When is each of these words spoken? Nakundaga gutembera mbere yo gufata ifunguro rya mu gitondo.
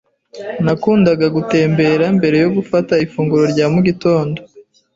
Nakundaga 0.65 1.25
gutembera 1.35 2.05
mbere 2.17 2.37
yo 2.43 2.49
gufata 2.57 2.93
ifunguro 3.05 3.43
rya 3.53 3.65
mu 3.73 3.79
gitondo. 3.87 4.39